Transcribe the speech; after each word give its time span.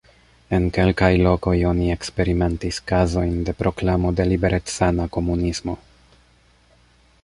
En 0.57 0.63
kelkaj 0.77 1.09
lokoj 1.27 1.53
oni 1.71 1.91
eksperimentis 1.97 2.81
kazojn 2.93 3.37
de 3.51 3.57
proklamo 3.63 4.15
de 4.21 4.29
liberecana 4.35 5.11
komunismo. 5.19 5.79